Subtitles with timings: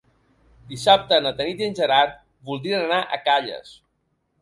[0.71, 2.19] Dissabte na Tanit i en Gerard
[2.51, 3.81] voldrien anar a Calles.